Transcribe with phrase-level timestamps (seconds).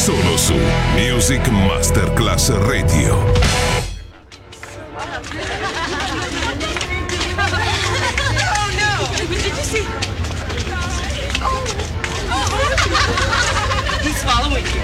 [0.00, 0.54] Solo su
[0.94, 3.14] Music Masterclass Radio.
[8.48, 9.06] Oh no!
[9.28, 9.84] Did you see?
[14.00, 14.80] He's following you.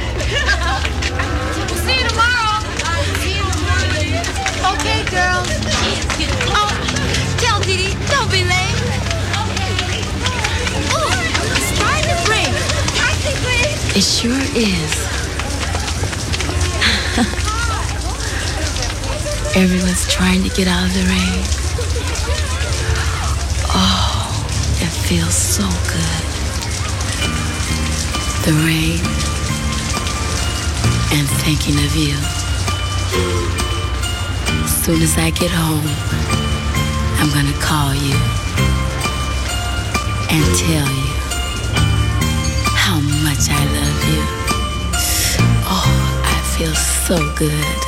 [1.65, 2.61] We'll see you tomorrow.
[4.75, 5.49] Okay, girls.
[6.53, 6.71] Oh,
[7.39, 8.77] tell Didi, don't be late.
[10.93, 11.09] Oh,
[11.57, 12.53] it's starting to rain.
[13.97, 15.06] It sure is.
[19.57, 21.43] Everyone's trying to get out of the rain.
[23.73, 24.45] Oh,
[24.83, 26.25] it feels so good.
[28.45, 29.01] The rain
[31.17, 32.17] and thinking of you.
[34.63, 35.89] As soon as I get home,
[37.17, 38.17] I'm gonna call you
[40.29, 41.13] and tell you
[42.77, 44.23] how much I love you.
[45.65, 47.86] Oh, I feel so good.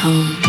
[0.00, 0.39] home.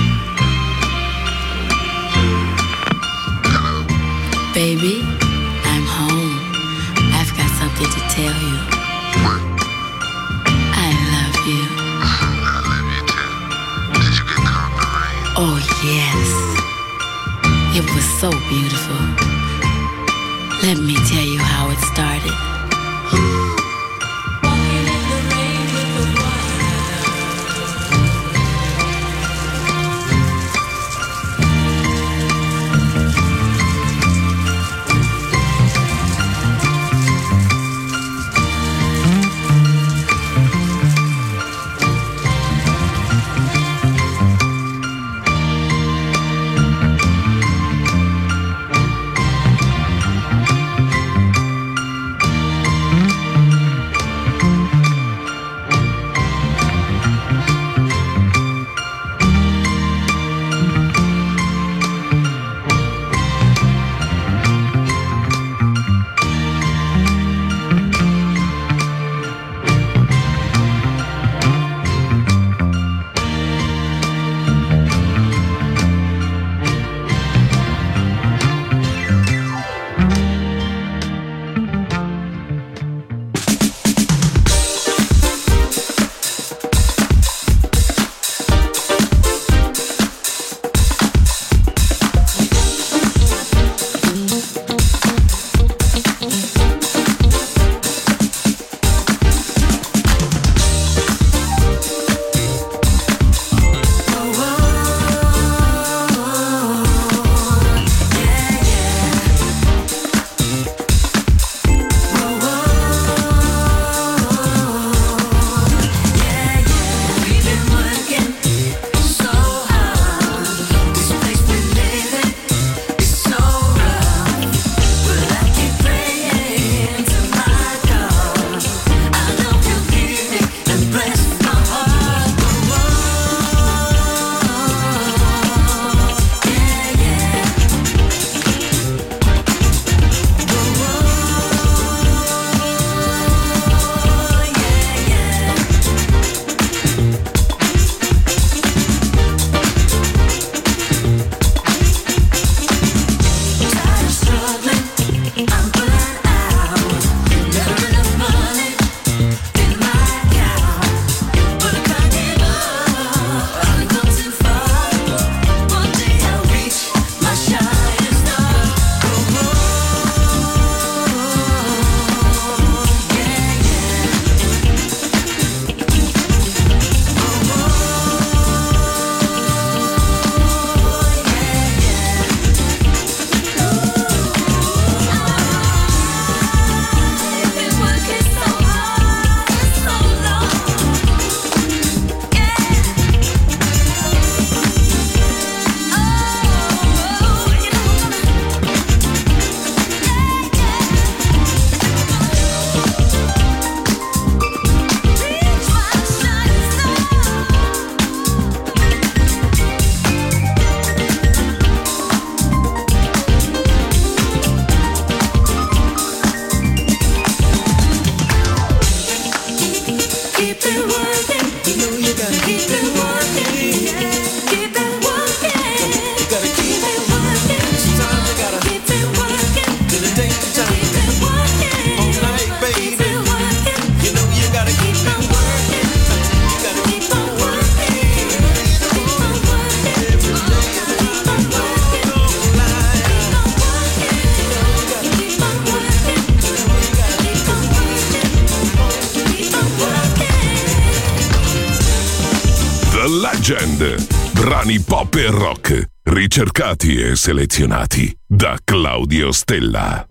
[256.72, 260.11] curati e selezionati da Claudio Stella.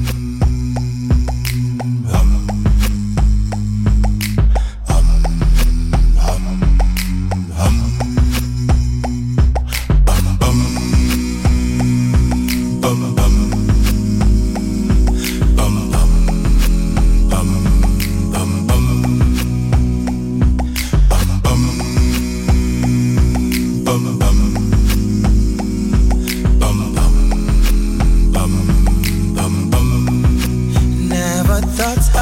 [31.81, 32.20] thoughts.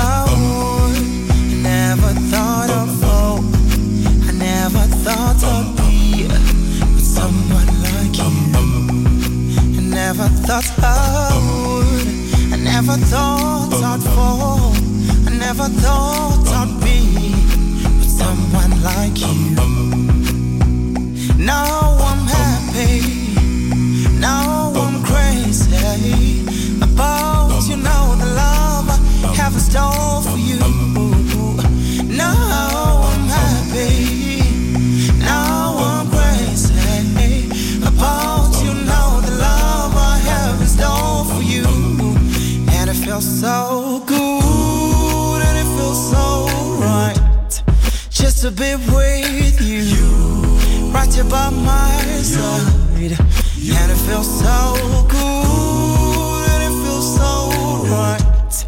[48.49, 50.91] to be with you, you.
[50.91, 53.11] right here by my side,
[53.57, 53.75] you.
[53.75, 57.51] and it feels so good, and it feels so
[57.93, 58.65] right,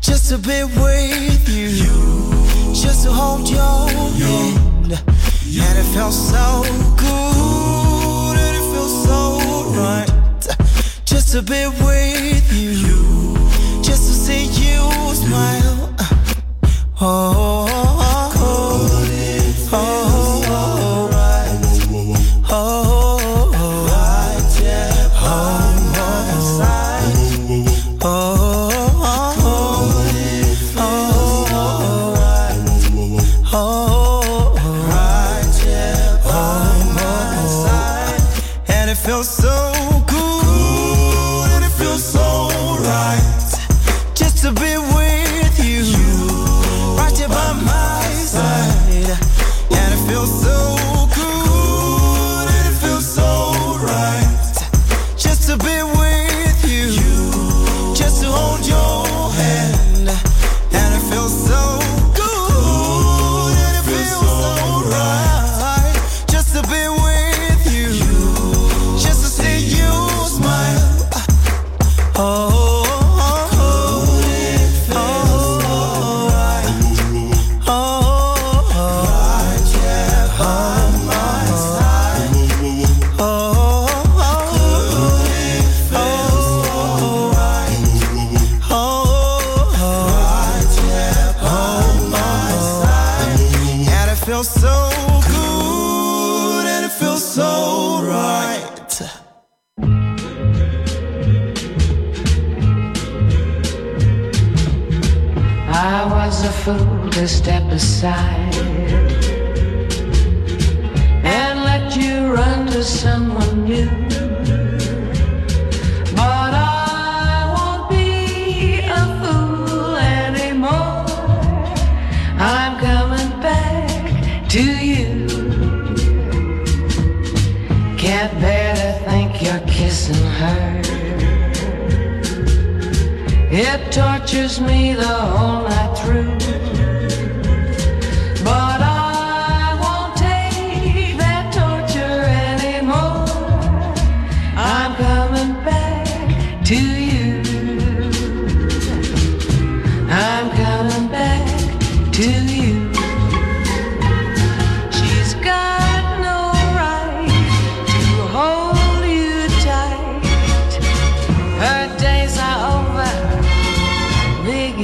[0.00, 2.74] just to be with you, you.
[2.74, 6.62] just to hold your hand, and it feels so
[6.96, 9.18] good, and it feels so
[9.80, 10.46] right,
[11.04, 13.34] just to be with you,
[13.82, 15.94] just to see you smile,
[17.00, 17.73] oh.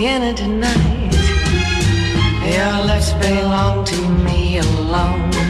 [0.00, 1.12] Vienna tonight.
[2.42, 5.49] Your lips belong to me alone.